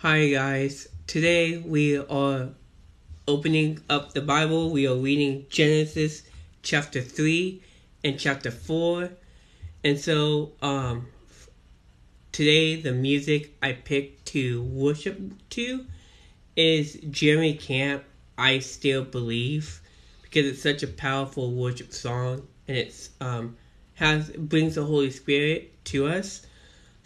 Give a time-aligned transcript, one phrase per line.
[0.00, 0.88] Hi guys.
[1.06, 2.50] Today we are
[3.26, 4.68] opening up the Bible.
[4.70, 6.22] We are reading Genesis
[6.62, 7.62] chapter 3
[8.04, 9.08] and chapter 4.
[9.84, 11.06] And so um
[12.30, 15.86] today the music I picked to worship to
[16.56, 18.04] is Jeremy Camp
[18.36, 19.80] I Still Believe
[20.20, 23.56] because it's such a powerful worship song and it's um
[23.94, 26.42] has brings the Holy Spirit to us.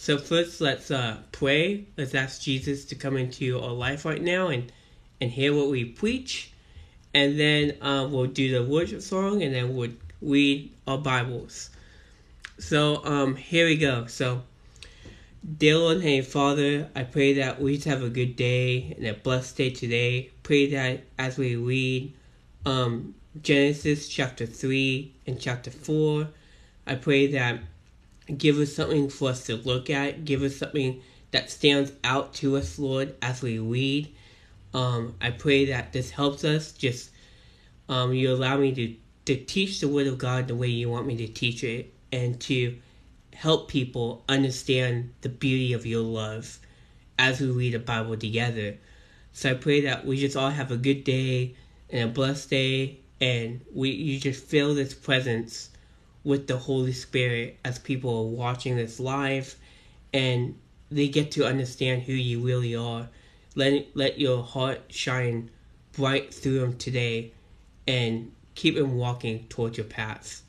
[0.01, 1.85] So first, let's uh, pray.
[1.99, 4.73] Let's ask Jesus to come into our life right now and
[5.21, 6.53] and hear what we preach,
[7.13, 9.93] and then uh, we'll do the worship song, and then we'll
[10.23, 11.69] read our Bibles.
[12.59, 14.07] So um, here we go.
[14.07, 14.41] So,
[15.59, 19.13] dear Lord Heavenly Father, I pray that we just have a good day and a
[19.13, 20.31] blessed day today.
[20.43, 22.15] Pray that as we read
[22.65, 26.29] um, Genesis chapter three and chapter four,
[26.87, 27.61] I pray that
[28.39, 30.25] give us something for us to look at.
[30.25, 34.13] Give us something that stands out to us, Lord, as we read.
[34.75, 36.73] Um, I pray that this helps us.
[36.73, 37.11] Just
[37.89, 38.95] um, you allow me to,
[39.27, 42.41] to teach the Word of God the way you want me to teach it and
[42.43, 42.77] to
[43.35, 46.59] help people understand the beauty of your love
[47.19, 48.77] as we read the Bible together.
[49.33, 51.55] So I pray that we just all have a good day
[51.89, 55.71] and a blessed day and we you just feel this presence
[56.25, 59.57] with the Holy Spirit as people are watching this live
[60.13, 60.59] and
[60.91, 63.09] they get to understand who you really are.
[63.55, 65.51] Let, let your heart shine
[65.93, 67.33] bright through them today
[67.87, 70.43] and keep them walking towards your paths.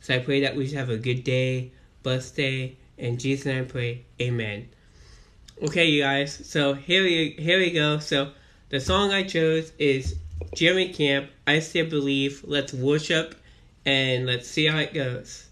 [0.00, 3.62] So I pray that we have a good day, blessed day, and Jesus and I
[3.68, 4.68] pray, Amen.
[5.60, 6.46] Okay, you guys.
[6.46, 7.98] So here we here we go.
[7.98, 8.30] So
[8.68, 10.14] the song I chose is
[10.54, 11.30] Jeremy Camp.
[11.48, 12.44] I still believe.
[12.46, 13.34] Let's worship
[13.88, 15.48] and let's see how it goes.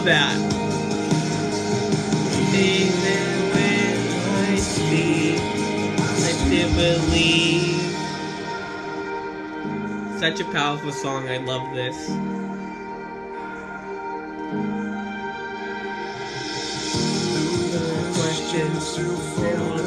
[0.00, 0.62] Love that.
[2.54, 8.06] Even when I speak, I still believe.
[10.18, 11.28] Such a powerful song.
[11.28, 12.08] I love this.
[18.16, 19.79] Questions Still fill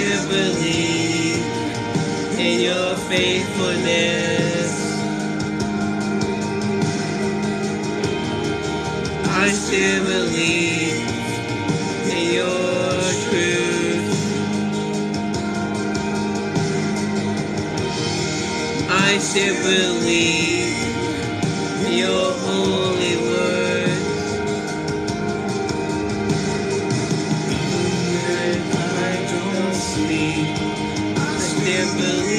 [0.00, 1.44] Still believe
[2.38, 4.72] in your faithfulness.
[9.28, 11.04] I still believe
[12.16, 14.08] in your truth.
[18.88, 20.59] I still believe
[31.70, 32.29] I still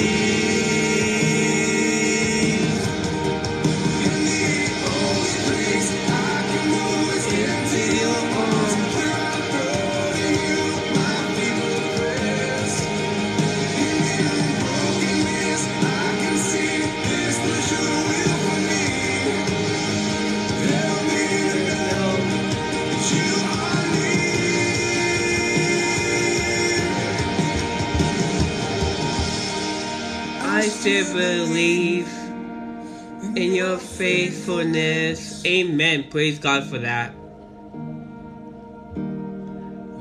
[34.41, 35.45] faithfulness.
[35.45, 36.09] Amen.
[36.09, 37.13] Praise God for that.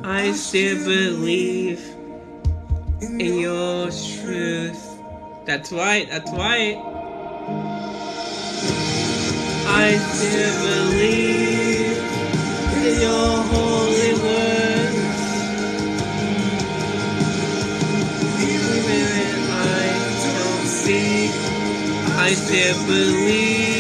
[0.03, 1.81] I still believe
[3.03, 4.83] in your truth.
[5.45, 6.77] That's right, that's right.
[9.67, 11.99] I still believe
[12.79, 14.95] in your holy word.
[18.41, 19.85] Even when I
[20.39, 21.29] don't see,
[22.17, 23.80] I still believe.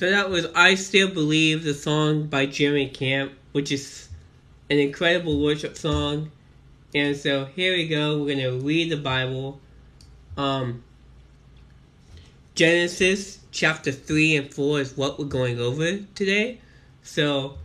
[0.00, 4.08] So that was I Still Believe, the song by Jeremy Camp, which is
[4.70, 6.30] an incredible worship song.
[6.94, 8.16] And so here we go.
[8.16, 9.60] We're going to read the Bible.
[10.38, 10.84] Um,
[12.54, 16.62] Genesis chapter 3 and 4 is what we're going over today.
[17.02, 17.58] So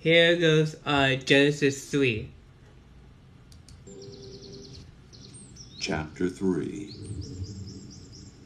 [0.00, 2.28] here goes uh, Genesis 3.
[5.78, 7.25] Chapter 3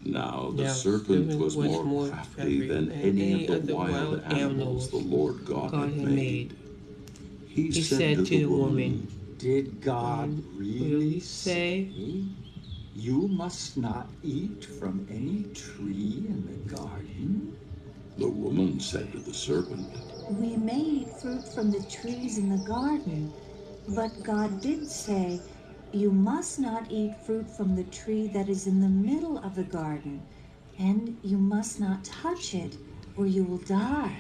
[0.04, 3.66] Now the Now, serpent serpent was was more more crafty crafty than than any of
[3.66, 6.16] the wild animals the Lord God God had had made.
[6.16, 6.56] made.
[7.48, 9.08] He He said to the woman,
[9.38, 12.24] Did God really Really say, say,
[12.94, 17.56] You must not eat from any tree in the garden?
[18.18, 19.88] The woman said to the serpent,
[20.28, 23.32] We may eat fruit from the trees in the garden,
[23.86, 23.94] hmm.
[23.94, 25.40] but God did say,
[25.92, 29.64] You must not eat fruit from the tree that is in the middle of the
[29.64, 30.22] garden,
[30.78, 32.76] and you must not touch it,
[33.16, 34.16] or you will die.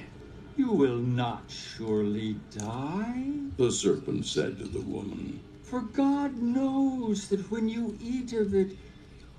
[0.56, 3.24] You will not surely die.
[3.56, 8.76] The serpent said to the woman, For God knows that when you eat of it,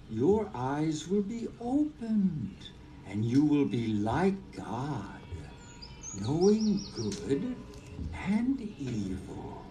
[0.09, 2.55] your eyes will be opened,
[3.07, 5.21] and you will be like God,
[6.21, 7.57] knowing good
[8.13, 9.70] and evil.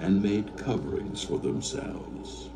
[0.00, 2.50] and made coverings for themselves.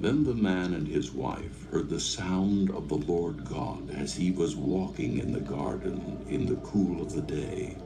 [0.00, 4.32] Then the man and his wife heard the sound of the Lord God as he
[4.32, 7.76] was walking in the garden in the cool of the day.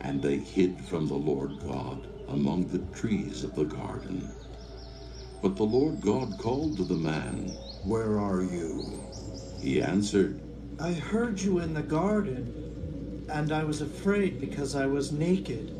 [0.00, 4.30] And they hid from the Lord God among the trees of the garden.
[5.42, 7.50] But the Lord God called to the man.
[7.84, 9.02] Where are you?
[9.60, 10.40] He answered,
[10.78, 15.74] I heard you in the garden, and I was afraid because I was naked,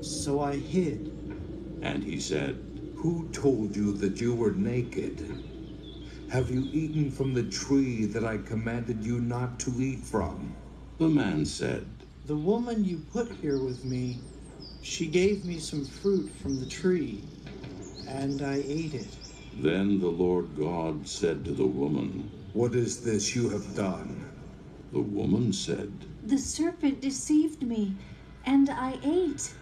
[0.00, 1.10] so I hid.
[1.82, 2.56] and he said,
[2.96, 5.20] Who told you that you were naked?
[6.30, 10.54] Have you eaten from the tree that I commanded you not to eat from?
[10.98, 11.86] The man said,
[12.26, 14.18] The woman you put here with me,
[14.82, 17.22] she gave me some fruit from the tree,
[18.06, 19.16] and I ate it.
[19.54, 24.24] Then the Lord God said to the woman, What is this you have done?
[24.92, 25.92] The woman said,
[26.26, 27.96] The serpent deceived me,
[28.44, 29.52] and I ate.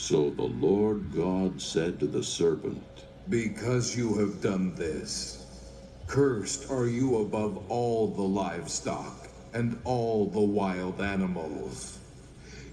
[0.00, 2.84] So the Lord God said to the serpent,
[3.28, 5.44] Because you have done this,
[6.06, 11.98] cursed are you above all the livestock and all the wild animals.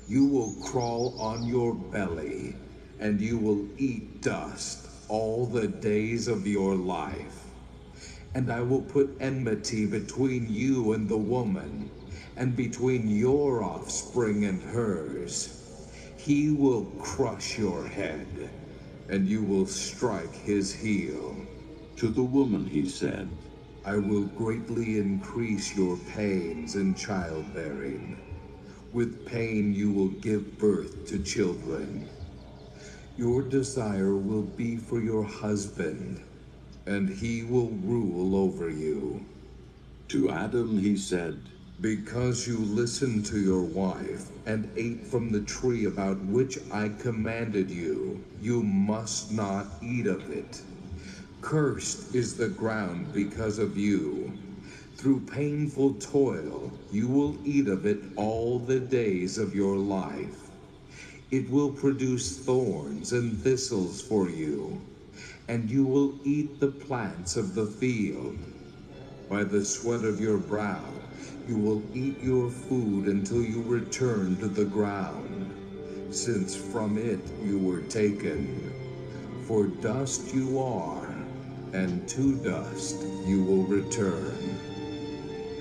[0.07, 2.55] You will crawl on your belly,
[2.99, 7.43] and you will eat dust all the days of your life.
[8.35, 11.89] And I will put enmity between you and the woman,
[12.37, 15.64] and between your offspring and hers.
[16.25, 18.49] He will crush your head,
[19.09, 21.37] and you will strike his heel.
[21.97, 23.29] To the woman he said,
[23.85, 28.17] I will greatly increase your pains in childbearing.
[28.91, 32.09] With pain you will give birth to children.
[33.19, 36.23] Your desire will be for your husband,
[36.87, 39.23] and he will rule over you.
[40.07, 41.39] To Adam he said,
[41.81, 47.69] Because you listened to your wife and ate from the tree about which I commanded
[47.69, 50.61] you, you must not eat of it.
[51.41, 54.31] Cursed is the ground because of you.
[54.95, 60.49] Through painful toil, you will eat of it all the days of your life.
[61.29, 64.79] It will produce thorns and thistles for you,
[65.49, 68.37] and you will eat the plants of the field.
[69.29, 70.83] By the sweat of your brow,
[71.47, 75.53] you will eat your food until you return to the ground,
[76.11, 78.73] since from it you were taken.
[79.47, 81.15] For dust you are,
[81.73, 84.59] and to dust you will return.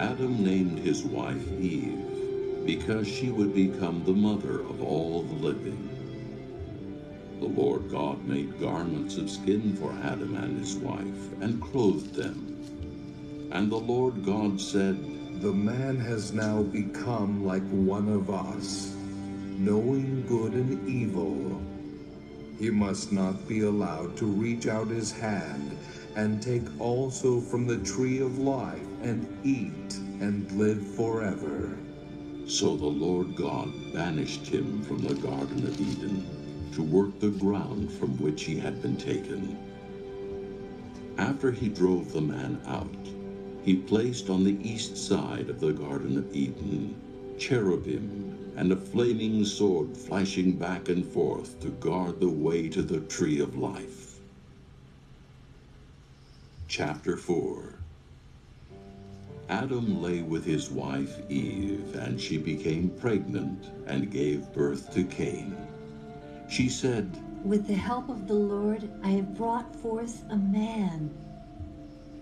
[0.01, 2.01] Adam named his wife Eve
[2.67, 5.91] because she would become the mother of all the living.
[7.41, 12.67] The Lord God made garments of skin for Adam and his wife and clothed them.
[13.53, 14.99] And the Lord God said,
[15.41, 18.95] The man has now become like one of us,
[19.59, 21.61] knowing good and evil.
[22.59, 25.77] He must not be allowed to reach out his hand
[26.17, 31.77] and take also from the tree of life and eat and live forever.
[32.47, 37.91] So the Lord God banished him from the Garden of Eden to work the ground
[37.93, 39.59] from which he had been taken.
[41.19, 42.89] After he drove the man out,
[43.65, 46.95] he placed on the east side of the Garden of Eden
[47.39, 53.01] cherubim and a flaming sword flashing back and forth to guard the way to the
[53.01, 54.21] tree of life.
[56.69, 57.75] Chapter 4
[59.49, 65.57] Adam lay with his wife Eve, and she became pregnant and gave birth to Cain.
[66.49, 67.11] She said,
[67.45, 71.11] With the help of the Lord, I have brought forth a man.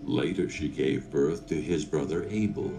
[0.05, 2.71] Later she gave birth to his brother Abel.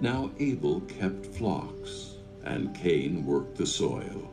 [0.00, 4.30] Now Abel kept flocks, and Cain worked the soil.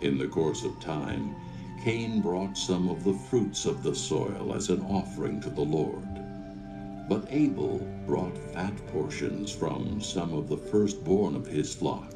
[0.00, 1.34] In the course of time,
[1.82, 6.08] Cain brought some of the fruits of the soil as an offering to the Lord.
[7.08, 12.14] But Abel brought fat portions from some of the firstborn of his flock.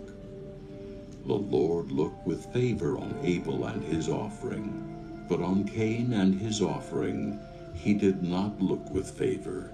[1.27, 6.63] The Lord looked with favor on Abel and his offering, but on Cain and his
[6.63, 7.39] offering
[7.79, 9.73] he did not look with favor.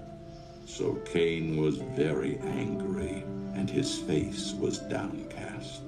[0.67, 3.23] So Cain was very angry,
[3.55, 5.81] and his face was downcast.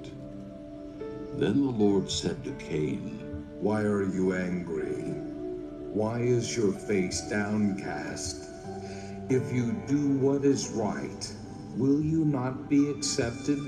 [1.36, 3.20] Then the Lord said to Cain,
[3.60, 5.14] Why are you angry?
[5.94, 8.50] Why is your face downcast?
[9.30, 11.34] If you do what is right,
[11.76, 13.60] will you not be accepted?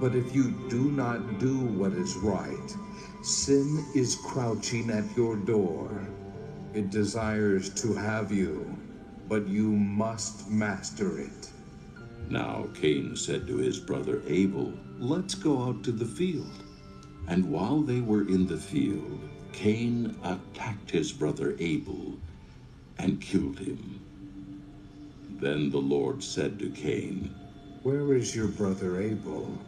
[0.00, 2.76] But if you do not do what is right,
[3.22, 5.90] sin is crouching at your door.
[6.76, 8.76] It desires to have you,
[9.30, 11.50] but you must master it.
[12.28, 16.52] Now Cain said to his brother Abel, Let's go out to the field.
[17.28, 19.18] And while they were in the field,
[19.54, 22.18] Cain attacked his brother Abel
[22.98, 23.98] and killed him.
[25.40, 27.34] Then the Lord said to Cain,
[27.84, 29.58] Where is your brother Abel?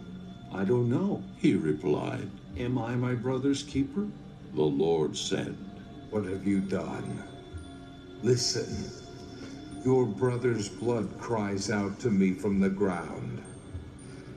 [0.52, 1.22] I don't know.
[1.38, 4.06] He replied, Am I my brother's keeper?
[4.54, 5.56] The Lord said,
[6.10, 7.22] What have you done?
[8.22, 8.90] Listen,
[9.84, 13.42] your brother's blood cries out to me from the ground.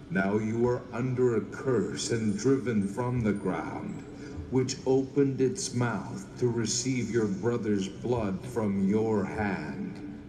[0.10, 4.04] Now you are under a curse and driven from the ground,
[4.50, 10.20] which opened its mouth to receive your brother's blood from your hand.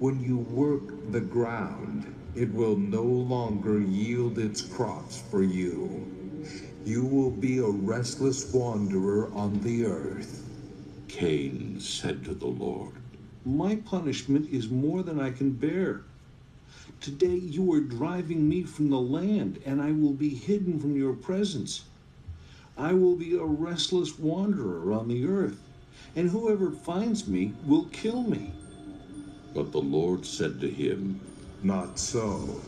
[0.00, 6.04] When you work the ground, it will no longer yield its crops for you.
[6.84, 10.51] You will be a restless wanderer on the earth.
[11.12, 12.94] Cain said to the Lord,
[13.44, 16.04] My punishment is more than I can bear.
[17.02, 21.12] Today you are driving me from the land, and I will be hidden from your
[21.12, 21.84] presence.
[22.78, 25.60] I will be a restless wanderer on the earth,
[26.16, 28.50] and whoever finds me will kill me.
[29.54, 31.20] But the Lord said to him,
[31.62, 32.62] Not so.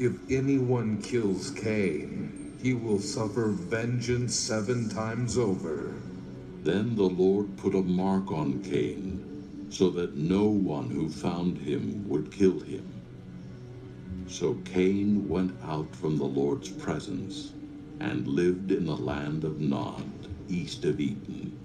[0.00, 5.94] If anyone kills Cain, he will suffer vengeance seven times over.
[6.64, 12.08] Then the Lord put a mark on Cain, so that no one who found him
[12.08, 12.86] would kill him.
[14.26, 17.52] So Cain went out from the Lord's presence
[18.00, 20.10] and lived in the land of Nod,
[20.48, 21.58] east of Eden.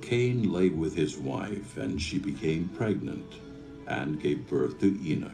[0.00, 3.34] Cain lay with his wife, and she became pregnant
[3.86, 5.30] and gave birth to Enoch.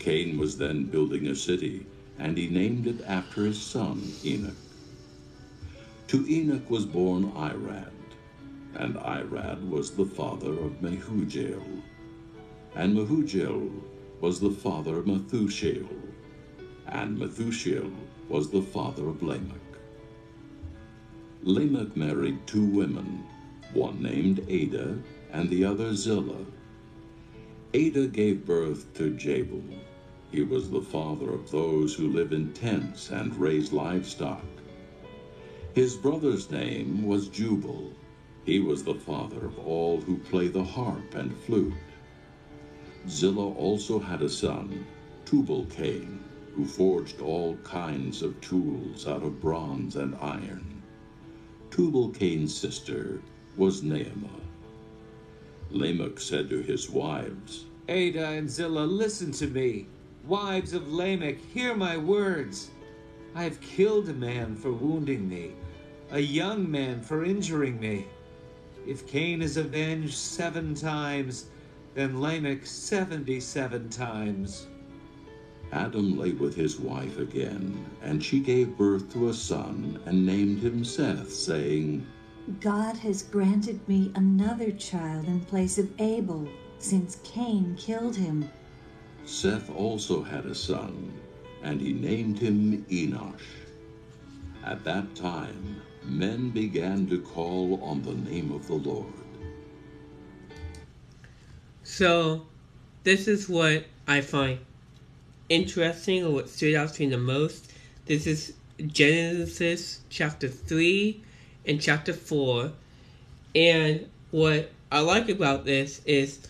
[0.00, 1.86] Cain was then building a city,
[2.18, 4.71] and he named it after his son Enoch.
[6.08, 7.90] To Enoch was born Irad,
[8.74, 11.82] and Irad was the father of Mehujael,
[12.74, 13.70] and Mehujael
[14.20, 15.88] was the father of Methushael,
[16.86, 17.92] and Methushael
[18.28, 19.58] was the father of Lamech.
[21.42, 23.24] Lamech married two women,
[23.72, 24.96] one named Adah
[25.32, 26.44] and the other Zillah.
[27.74, 29.64] Adah gave birth to Jabal.
[30.30, 34.44] He was the father of those who live in tents and raise livestock.
[35.74, 37.94] His brother's name was Jubal.
[38.44, 41.72] He was the father of all who play the harp and flute.
[43.08, 44.84] Zillah also had a son,
[45.24, 46.22] Tubal Cain,
[46.54, 50.82] who forged all kinds of tools out of bronze and iron.
[51.70, 53.22] Tubal Cain's sister
[53.56, 54.40] was Naamah.
[55.70, 59.86] Lamech said to his wives, Adah and Zillah, listen to me.
[60.26, 62.70] Wives of Lamech, hear my words.
[63.34, 65.52] I have killed a man for wounding me,
[66.10, 68.06] a young man for injuring me.
[68.86, 71.46] If Cain is avenged seven times,
[71.94, 74.66] then Lamech seventy-seven times.
[75.72, 80.58] Adam lay with his wife again, and she gave birth to a son and named
[80.58, 82.06] him Seth, saying,
[82.60, 86.46] God has granted me another child in place of Abel,
[86.78, 88.50] since Cain killed him.
[89.24, 91.12] Seth also had a son,
[91.62, 93.40] and he named him Enosh.
[94.64, 99.12] At that time, men began to call on the name of the Lord.
[101.82, 102.46] So,
[103.04, 104.58] this is what I find
[105.48, 107.72] interesting or what stood out to me the most.
[108.06, 108.54] This is
[108.86, 111.22] Genesis chapter 3
[111.66, 112.72] and chapter 4.
[113.54, 116.46] And what I like about this is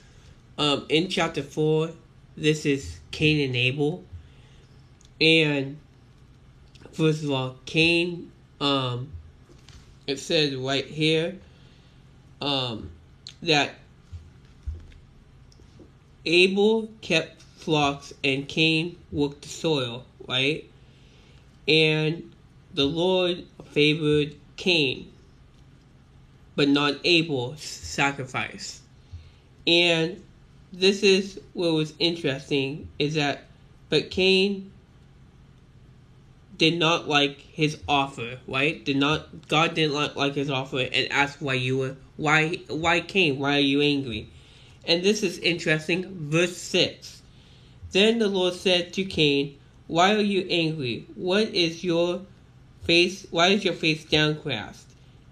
[0.58, 1.90] um, in chapter 4,
[2.36, 4.04] this is Cain and Abel.
[5.22, 5.78] And
[6.90, 9.12] first of all, Cain, um,
[10.08, 11.36] it says right here
[12.40, 12.90] um,
[13.40, 13.70] that
[16.26, 20.68] Abel kept flocks and Cain worked the soil, right?
[21.68, 22.32] And
[22.74, 25.12] the Lord favored Cain,
[26.56, 28.82] but not Abel's sacrifice.
[29.68, 30.20] And
[30.72, 33.44] this is what was interesting is that,
[33.88, 34.72] but Cain
[36.62, 38.84] did not like his offer, right?
[38.84, 43.00] Did not God didn't like, like his offer and asked why you were why why
[43.00, 44.30] Cain, why are you angry?
[44.84, 47.20] And this is interesting, verse six.
[47.90, 51.04] Then the Lord said to Cain, Why are you angry?
[51.16, 52.20] What is your
[52.84, 54.86] face why is your face downcast?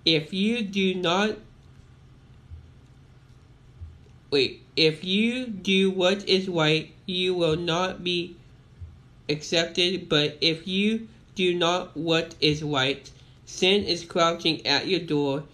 [0.04, 1.36] If you do not
[4.32, 8.36] wait, if you do what is right, you will not be
[9.28, 11.06] accepted, but if you
[11.40, 13.10] do not what is right,
[13.46, 15.44] sin is crouching at your door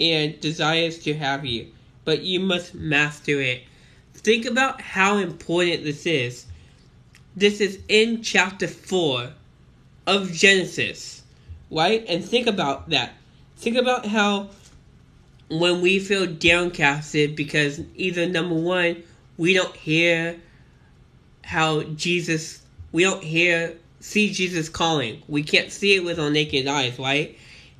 [0.00, 1.68] and desires to have you,
[2.04, 3.62] but you must master it.
[4.14, 6.46] Think about how important this is.
[7.36, 9.32] This is in chapter 4
[10.08, 11.22] of Genesis,
[11.70, 12.04] right?
[12.08, 13.12] And think about that.
[13.56, 14.50] Think about how
[15.48, 19.04] when we feel downcasted because either number one,
[19.36, 20.40] we don't hear
[21.44, 22.60] how Jesus,
[22.92, 25.22] we don't hear, see Jesus calling.
[25.28, 27.36] We can't see it with our naked eyes, right?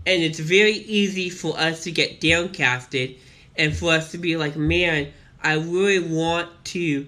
[0.06, 3.18] And it's very easy for us to get downcasted
[3.56, 5.08] and for us to be like, man,
[5.42, 7.06] I really want to,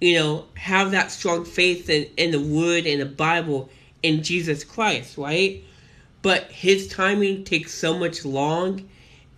[0.00, 3.70] you know, have that strong faith in, in the Word and the Bible
[4.02, 5.62] in Jesus Christ, right?
[6.22, 8.88] But His timing takes so much long,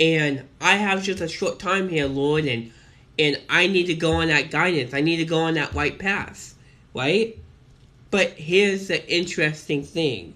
[0.00, 2.72] and I have just a short time here, Lord, and
[3.18, 4.92] and I need to go on that guidance.
[4.92, 6.54] I need to go on that right path,
[6.94, 7.38] right?
[8.10, 10.34] But here's the interesting thing: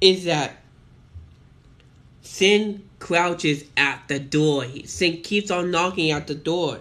[0.00, 0.62] is that
[2.22, 4.66] sin crouches at the door.
[4.84, 6.80] Sin keeps on knocking at the door.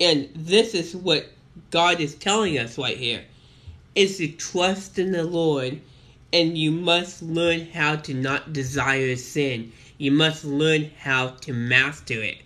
[0.00, 1.26] And this is what
[1.70, 3.24] God is telling us right here.
[3.94, 5.80] Is to trust in the Lord
[6.32, 9.72] and you must learn how to not desire sin.
[9.96, 12.38] You must learn how to master it.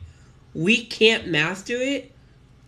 [0.54, 2.12] We can't master it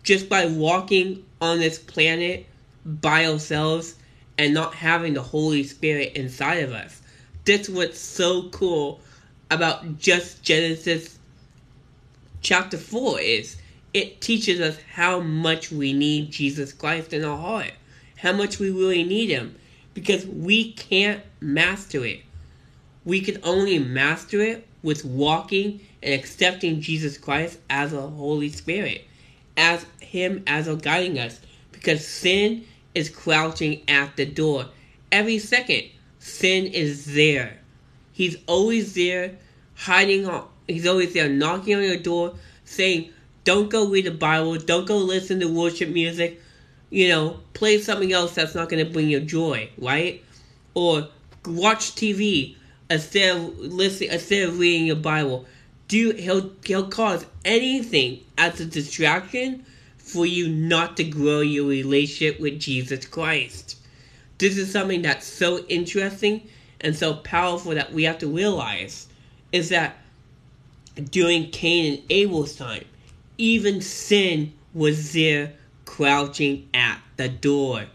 [0.03, 2.45] just by walking on this planet
[2.85, 3.95] by ourselves
[4.37, 7.01] and not having the Holy Spirit inside of us.
[7.45, 8.99] That's what's so cool
[9.51, 11.19] about just Genesis
[12.41, 13.57] chapter 4 is
[13.93, 17.71] it teaches us how much we need Jesus Christ in our heart.
[18.17, 19.55] How much we really need him
[19.93, 22.21] because we can't master it.
[23.05, 29.05] We can only master it with walking and accepting Jesus Christ as a Holy Spirit,
[29.55, 31.39] as him as a guiding us
[31.71, 32.65] because sin
[32.95, 34.65] is crouching at the door.
[35.11, 35.83] Every second,
[36.19, 37.59] sin is there.
[38.11, 39.37] He's always there,
[39.75, 40.47] hiding on.
[40.67, 43.09] He's always there, knocking on your door, saying,
[43.43, 44.55] "Don't go read the Bible.
[44.57, 46.41] Don't go listen to worship music.
[46.89, 50.23] You know, play something else that's not going to bring you joy, right?
[50.73, 51.09] Or
[51.45, 52.55] watch TV
[52.89, 55.45] instead of listening, instead of reading your Bible.
[55.87, 59.65] Do he'll he'll cause anything as a distraction
[60.13, 63.77] for you not to grow your relationship with Jesus Christ.
[64.37, 66.47] This is something that's so interesting
[66.81, 69.07] and so powerful that we have to realize
[69.51, 69.97] is that
[71.09, 72.85] during Cain and Abel's time,
[73.37, 75.53] even sin was there
[75.85, 77.85] crouching at the door.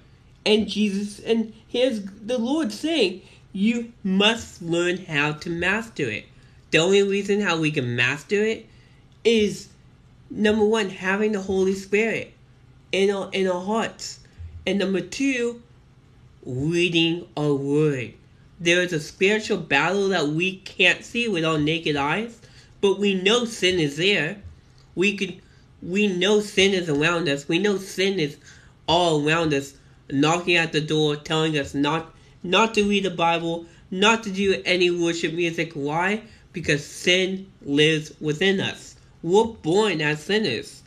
[0.44, 6.26] And Jesus, and here's the Lord saying, you must learn how to master it.
[6.70, 8.66] The only reason how we can master it
[9.24, 9.68] is
[10.30, 12.32] number one, having the Holy Spirit
[12.92, 14.20] in our in our hearts.
[14.66, 15.62] And number two,
[16.44, 18.14] reading our word.
[18.60, 22.40] There is a spiritual battle that we can't see with our naked eyes,
[22.80, 24.42] but we know sin is there.
[24.94, 25.40] We can
[25.82, 27.48] we know sin is around us.
[27.48, 28.36] We know sin is
[28.88, 29.74] all around us,
[30.10, 34.60] knocking at the door, telling us not not to read the Bible, not to do
[34.64, 35.72] any worship music.
[35.74, 36.22] Why?
[36.52, 38.87] Because sin lives within us.
[39.22, 40.82] We're born as sinners.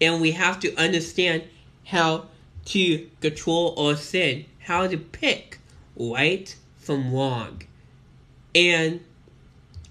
[0.00, 1.44] And we have to understand
[1.84, 2.26] how
[2.66, 5.58] to control our sin, how to pick
[5.96, 7.62] right from wrong.
[8.54, 9.00] And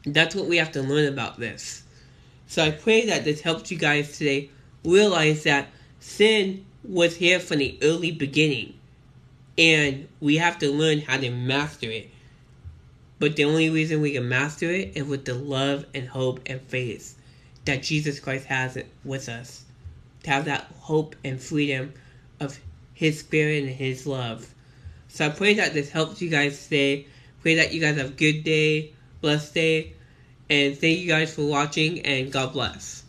[0.05, 1.83] that's what we have to learn about this.
[2.47, 4.49] So I pray that this helps you guys today
[4.83, 5.67] realize that
[5.99, 8.73] sin was here from the early beginning.
[9.57, 12.09] And we have to learn how to master it.
[13.19, 16.61] But the only reason we can master it is with the love and hope and
[16.61, 17.18] faith
[17.69, 19.63] that Jesus Christ has it with us.
[20.23, 21.93] To have that hope and freedom
[22.39, 22.59] of
[22.93, 24.47] His Spirit and His love.
[25.07, 27.07] So I pray that this helps you guys today.
[27.41, 29.93] Pray that you guys have a good day, blessed day,
[30.49, 33.03] and thank you guys for watching, and God bless.